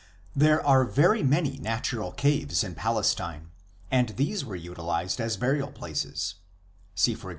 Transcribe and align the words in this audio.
There 0.35 0.65
are 0.65 0.83
very 0.83 1.21
many 1.21 1.59
natural 1.59 2.11
caves 2.11 2.63
in 2.63 2.73
Palestine, 2.73 3.51
and 3.91 4.09
these 4.17 4.43
were 4.43 4.55
utilized 4.55 5.21
as 5.21 5.37
burial 5.37 5.71
places 5.71 6.33
(see, 6.95 7.11
e.g. 7.11 7.21